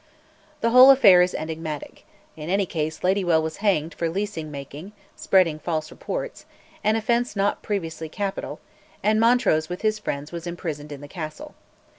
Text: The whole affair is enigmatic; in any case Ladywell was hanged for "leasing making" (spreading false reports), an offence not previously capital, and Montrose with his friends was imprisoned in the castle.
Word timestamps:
The 0.61 0.71
whole 0.71 0.89
affair 0.89 1.21
is 1.21 1.35
enigmatic; 1.35 2.07
in 2.35 2.49
any 2.49 2.65
case 2.65 3.03
Ladywell 3.03 3.43
was 3.43 3.57
hanged 3.57 3.93
for 3.93 4.09
"leasing 4.09 4.49
making" 4.49 4.93
(spreading 5.15 5.59
false 5.59 5.91
reports), 5.91 6.47
an 6.83 6.95
offence 6.95 7.35
not 7.35 7.61
previously 7.61 8.09
capital, 8.09 8.59
and 9.03 9.19
Montrose 9.19 9.69
with 9.69 9.83
his 9.83 9.99
friends 9.99 10.31
was 10.31 10.47
imprisoned 10.47 10.91
in 10.91 11.01
the 11.01 11.07
castle. 11.07 11.53